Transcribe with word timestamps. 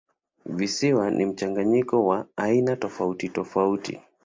Visiwa 0.45 1.11
ni 1.11 1.25
mchanganyiko 1.25 2.05
wa 2.05 2.25
aina 2.37 2.75
tofautitofauti. 2.75 3.99